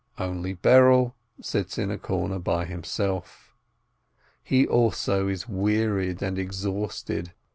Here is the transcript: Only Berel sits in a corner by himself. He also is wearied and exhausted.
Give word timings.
Only 0.17 0.55
Berel 0.55 1.13
sits 1.41 1.77
in 1.77 1.91
a 1.91 1.97
corner 1.99 2.39
by 2.39 2.65
himself. 2.65 3.55
He 4.43 4.65
also 4.65 5.27
is 5.27 5.47
wearied 5.47 6.23
and 6.23 6.39
exhausted. 6.39 7.33